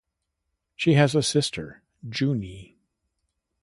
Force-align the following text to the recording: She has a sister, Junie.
She 0.75 0.93
has 0.95 1.13
a 1.13 1.21
sister, 1.21 1.83
Junie. 2.11 2.75